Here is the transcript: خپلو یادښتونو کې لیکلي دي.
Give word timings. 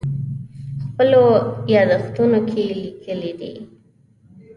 خپلو 0.83 1.23
یادښتونو 1.73 2.39
کې 2.49 2.63
لیکلي 2.81 3.31
دي. 3.39 3.53